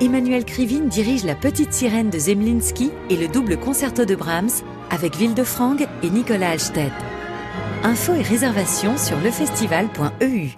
[0.00, 5.14] Emmanuel Krivine dirige La Petite Sirène de Zemlinski et le double concerto de Brahms avec
[5.14, 6.90] Ville-de-Frangue et Nicolas Alstedt.
[7.84, 10.48] Infos et réservations sur lefestival.eu.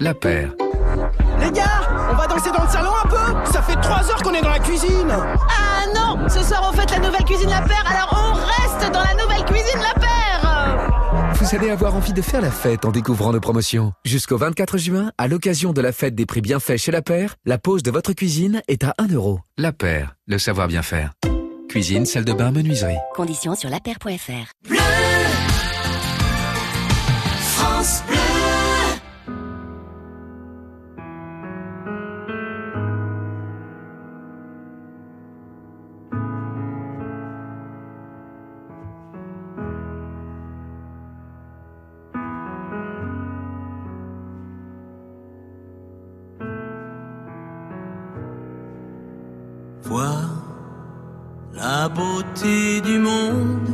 [0.00, 0.56] La paire.
[3.84, 7.24] Trois heures qu'on est dans la cuisine Ah non Ce soir on fête la nouvelle
[7.24, 10.90] cuisine La Paire, alors on reste dans la nouvelle cuisine La Paire
[11.34, 13.92] Vous allez avoir envie de faire la fête en découvrant nos promotions.
[14.04, 17.36] Jusqu'au 24 juin, à l'occasion de la fête des prix bien faits chez La Paire,
[17.44, 19.40] la pause de votre cuisine est à 1 euro.
[19.58, 21.12] La paire, le savoir bien faire.
[21.68, 22.96] Cuisine, salle de bain, menuiserie.
[23.14, 24.68] Conditions sur lapaire.fr.
[24.68, 24.78] Bleu
[27.56, 28.02] France
[49.84, 50.30] Vois
[51.52, 53.68] la beauté du monde,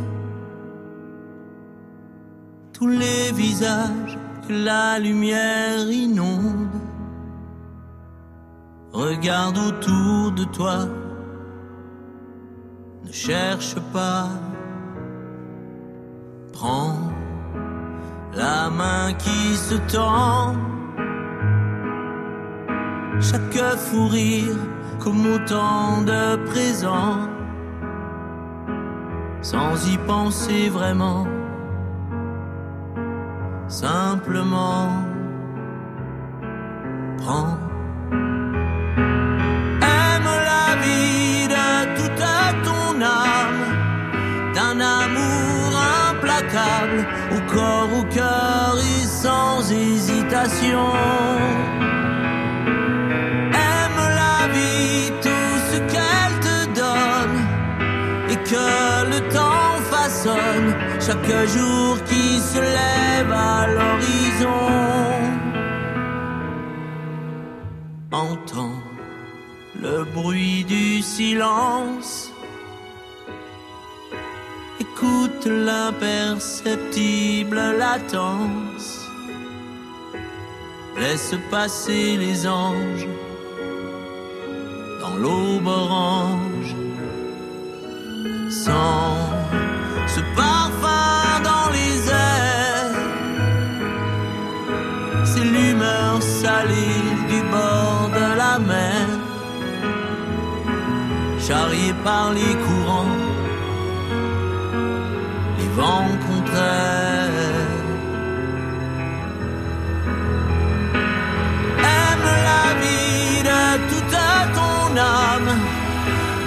[2.72, 6.68] tous les visages que la lumière inonde.
[8.92, 10.86] Regarde autour de toi,
[13.04, 14.28] ne cherche pas,
[16.52, 16.98] prends
[18.34, 20.56] la main qui se tend,
[23.20, 24.56] chaque fou rire
[25.00, 27.28] comme autant de présents,
[29.40, 31.26] sans y penser vraiment,
[33.68, 34.88] simplement.
[37.18, 37.56] Prends.
[39.82, 42.24] Aime la vie de toute
[42.66, 43.64] ton âme,
[44.54, 45.70] d'un amour
[46.10, 51.39] implacable, au corps, au cœur et sans hésitation.
[61.46, 64.48] Jour qui se lève à l'horizon.
[68.12, 68.82] Entends
[69.80, 72.30] le bruit du silence.
[74.80, 79.06] Écoute l'imperceptible latence.
[80.98, 83.08] Laisse passer les anges
[85.00, 86.76] dans l'aube orange
[88.50, 89.39] sans
[98.60, 99.06] mer,
[101.38, 103.16] charriée par les courants,
[105.58, 107.78] les vents contraires.
[112.02, 114.18] Aime la vie de toute
[114.58, 115.52] ton âme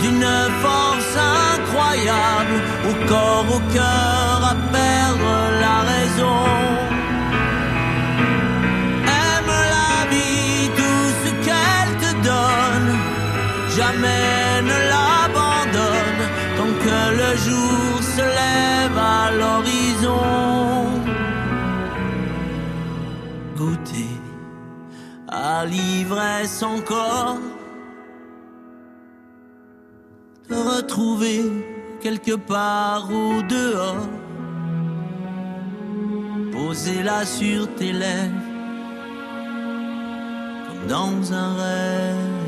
[0.02, 0.34] d'une
[0.64, 1.16] force
[1.54, 2.58] incroyable,
[2.90, 4.33] au corps, au cœur,
[19.40, 21.02] l'horizon.
[23.58, 24.14] Goûter
[25.28, 27.38] à l'ivresse encore
[30.48, 31.42] te retrouver
[32.02, 34.10] quelque part au dehors,
[36.52, 38.34] poser là sur tes lèvres,
[40.68, 42.43] comme dans un rêve.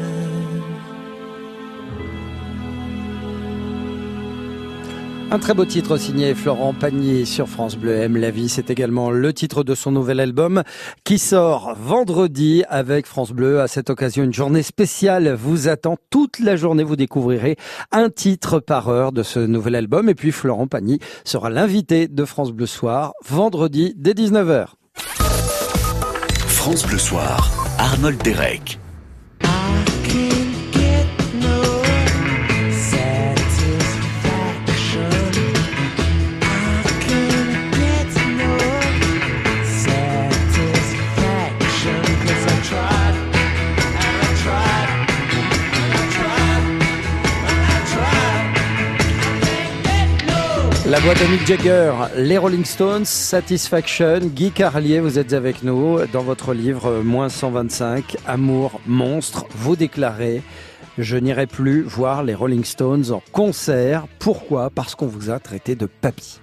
[5.31, 8.47] Un très beau titre signé Florent Pagny sur France Bleu Aime la vie.
[8.47, 10.63] C'est également le titre de son nouvel album
[11.03, 13.59] qui sort vendredi avec France Bleu.
[13.59, 15.97] À cette occasion, une journée spéciale vous attend.
[16.11, 17.57] Toute la journée, vous découvrirez
[17.91, 20.09] un titre par heure de ce nouvel album.
[20.09, 24.67] Et puis Florent Pagny sera l'invité de France Bleu Soir vendredi dès 19h.
[26.47, 28.79] France Bleu Soir, Arnold Derek.
[50.87, 55.97] La voix de Mick Jagger, les Rolling Stones, Satisfaction, Guy Carlier, vous êtes avec nous
[56.13, 59.47] dans votre livre euh, Moins 125, Amour, monstre.
[59.55, 60.43] Vous déclarez
[60.99, 64.05] Je n'irai plus voir les Rolling Stones en concert.
[64.19, 64.69] Pourquoi?
[64.69, 66.39] Parce qu'on vous a traité de papy.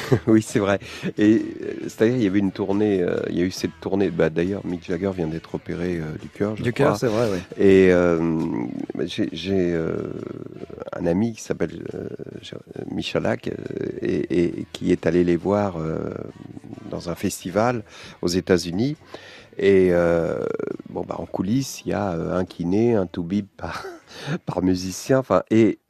[0.26, 0.78] oui, c'est vrai.
[1.16, 4.10] Et euh, c'est-à-dire, il y avait une tournée, euh, il y a eu cette tournée.
[4.10, 6.54] Bah, D'ailleurs, Mick Jagger vient d'être opéré euh, du cœur.
[6.54, 7.38] Du cœur, c'est vrai, oui.
[7.56, 8.18] Et euh,
[8.94, 9.96] bah, j'ai euh,
[10.92, 11.82] un ami qui s'appelle
[12.90, 13.52] Michalak euh,
[14.02, 16.10] et, et qui est allé les voir euh,
[16.90, 17.82] dans un festival
[18.22, 18.96] aux États-Unis.
[19.58, 20.38] Et euh,
[20.88, 23.84] bon, bah, en coulisses, il y a euh, un kiné, un toubib par,
[24.46, 25.18] par musicien.
[25.18, 25.80] Enfin, et,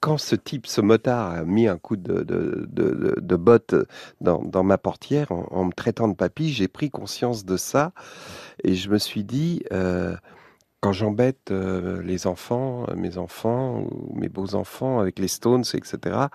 [0.00, 3.74] quand ce type, ce motard, a mis un coup de, botte
[4.20, 7.92] dans, ma portière en, me traitant de papy, j'ai pris conscience de ça
[8.62, 9.62] et je me suis dit.
[9.72, 10.16] euh,
[10.82, 16.26] quand j'embête les enfants, mes enfants mes beaux-enfants avec les Stones, etc.,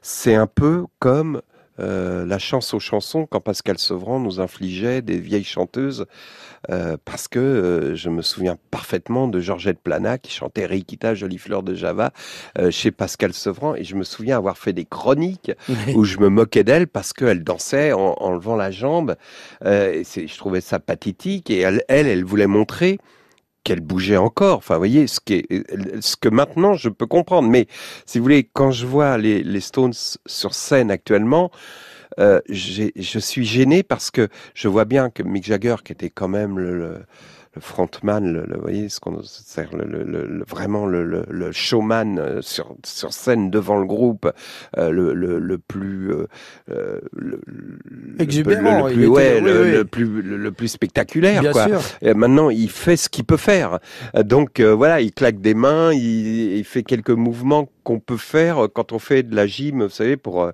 [0.00, 1.40] c'est un peu comme
[1.80, 6.06] euh, la chance aux chansons quand Pascal Sevran nous infligeait des vieilles chanteuses
[6.70, 11.38] euh, parce que euh, je me souviens parfaitement de Georgette Plana qui chantait Rikita, jolie
[11.38, 12.12] fleur de Java
[12.58, 13.74] euh, chez Pascal Sevran.
[13.76, 15.52] Et je me souviens avoir fait des chroniques
[15.94, 19.16] où je me moquais d'elle parce qu'elle dansait en, en levant la jambe.
[19.64, 21.50] Euh, et je trouvais ça pathétique.
[21.50, 22.98] Et elle, elle, elle voulait montrer
[23.66, 24.58] qu'elle bougeait encore.
[24.58, 27.48] Enfin, voyez, ce, que maintenant je peux comprendre.
[27.48, 27.66] Mais
[28.06, 29.92] si vous voulez, quand je vois les, Stones
[30.26, 31.50] sur scène actuellement,
[32.20, 36.28] euh, je suis gêné parce que je vois bien que Mick Jagger, qui était quand
[36.28, 37.00] même le-
[37.56, 42.18] le frontman, le, le- vous voyez, ce qu'on, le, le- vraiment le, le- le showman
[42.18, 44.30] euh, sur, sur scène devant le groupe,
[44.76, 46.26] euh, le, le, le plus euh,
[46.70, 47.00] euh,
[48.18, 49.84] Exubérant, le, plus, était- ouais, oui, le, oui.
[49.84, 51.66] plus le, le plus spectaculaire, Bien quoi.
[51.66, 51.80] sûr.
[52.02, 53.78] Et maintenant, il fait ce qu'il peut faire.
[54.14, 58.16] Euh, Donc euh, voilà, il claque des mains, il, il fait quelques mouvements qu'on peut
[58.16, 60.50] faire euh, quand on fait de la gym, vous savez, pour, euh,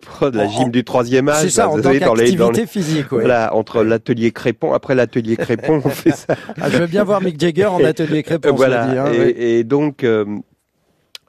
[0.18, 1.42] pour de la En- gym du troisième âge.
[1.44, 3.20] C'est ça, en vous tant savez, dans les- dans les- physique, ouais.
[3.20, 6.34] Voilà, entre l'atelier Crépon, après l'atelier Crépon, on fait ça.
[6.60, 8.86] Ah, je veux bien voir Mick Jagger en atelier crépon, voilà.
[8.86, 9.34] dit, hein, et, oui.
[9.36, 10.24] et donc, euh,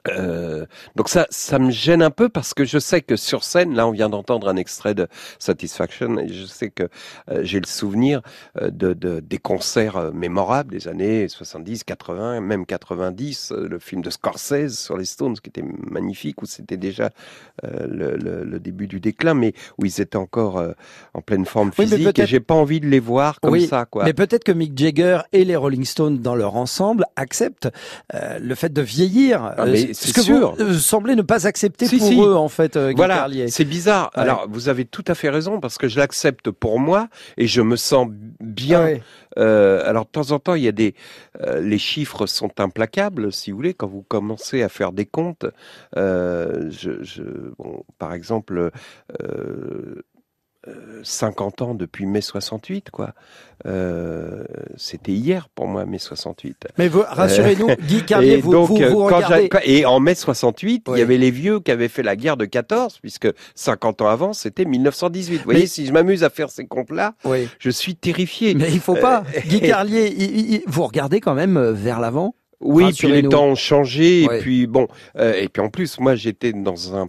[0.08, 3.74] euh, donc ça, ça me gêne un peu parce que je sais que sur scène,
[3.74, 6.84] là, on vient d'entendre un extrait de Satisfaction, et je sais que
[7.30, 8.20] euh, j'ai le souvenir
[8.60, 14.02] euh, de, de- des concerts mémorables des années 70, 80, même 90, euh, le film
[14.02, 17.10] de Scorsese sur les Stones qui était magnifique, où c'était déjà
[17.64, 20.62] euh, le, le- le début du déclin, mais où ils étaient encore
[21.14, 23.86] en pleine forme Oui, physique, et j'ai pas envie de les voir comme oui, ça,
[23.86, 24.04] quoi.
[24.04, 27.68] Mais peut-être que Mick Jagger et les Rolling Stones dans leur ensemble acceptent
[28.12, 29.42] le fait de vieillir.
[29.56, 30.54] Ah, ce c'est que sûr.
[30.56, 32.20] vous euh, semblez ne pas accepter Si, pour si.
[32.20, 32.76] eux en fait.
[32.76, 34.10] euh, Voilà, c'est bizarre.
[34.16, 34.22] Ouais.
[34.22, 37.62] Alors, vous avez tout à fait raison parce que je l'accepte pour moi et je
[37.62, 38.08] me sens
[38.40, 38.98] bien.
[39.38, 40.94] Euh, alors, de temps en temps, il y a des,
[41.42, 45.46] euh, les chiffres sont implacables, si vous voulez, quand vous commencez à faire des comptes.
[45.96, 47.22] Je, je,
[47.58, 48.70] bon, par exemple,
[51.02, 53.12] 50 ans depuis mai 68, quoi.
[53.66, 54.44] Euh,
[54.76, 56.66] C'était hier pour moi, mai 68.
[56.78, 60.14] Mais vous- rassurez-nous, Guy Carlier, vous- donc, vous- euh, vous quand regardez- et en mai
[60.14, 64.02] 68, il y avait les vieux qui avaient fait la guerre de 14, puisque 50
[64.02, 65.38] ans avant, c'était 1918.
[65.38, 67.48] Vous voyez, si je m'amuse à faire ces comptes-là, Oui.
[67.58, 68.54] je suis terrifié.
[68.54, 69.24] Mais il faut pas.
[69.36, 72.34] Euh, Guy Carlier, il- il- vous regardez quand même euh, vers l'avant?
[72.60, 74.38] Oui, puis les temps ont changé, Ouais.
[74.38, 74.88] et puis bon,
[75.18, 77.08] euh, et puis en plus, moi j'étais dans un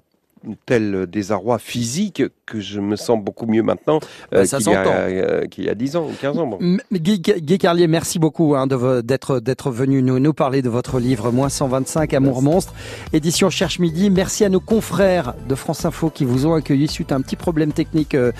[0.65, 3.99] tel désarroi physique que je me sens beaucoup mieux maintenant
[4.31, 4.95] Bah, euh, ça qu'il y, a- s'entend.
[4.97, 6.47] euh, qu'il y a 10 ans ou 15 ans.
[6.47, 6.59] bon.
[6.91, 11.49] Guy, Guy Carlier, merci beaucoup hein, d'être venu nous, nous parler de votre livre Moins
[11.49, 12.73] 125 Amour monstre,
[13.13, 14.09] édition Cherche Midi.
[14.09, 17.35] Merci à nos confrères de France Info qui vous ont accueilli suite à un petit
[17.35, 18.31] problème technique euh,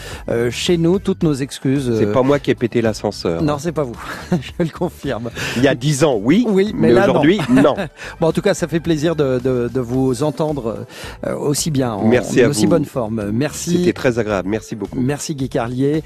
[0.51, 0.99] chez nous.
[0.99, 1.91] Toutes nos excuses.
[1.97, 3.41] C'est pas moi qui ai pété l'ascenseur.
[3.41, 3.95] Non, c'est pas vous.
[4.31, 5.29] Je le confirme.
[5.57, 6.45] Il y a 10 ans, oui.
[6.47, 7.75] Oui, mais, aujourd'hui, non.
[8.19, 10.85] bon, en tout cas, ça fait plaisir de, de, de vous entendre
[11.39, 12.71] aussi bien, en, Merci en à aussi vous.
[12.71, 13.31] bonne forme.
[13.31, 13.77] Merci.
[13.77, 14.49] C'était très agréable.
[14.49, 14.99] Merci beaucoup.
[14.99, 16.03] Merci Guy Carlier.